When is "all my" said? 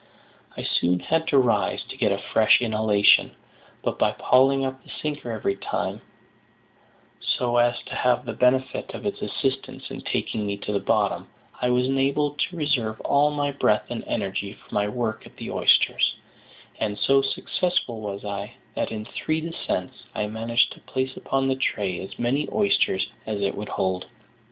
13.01-13.51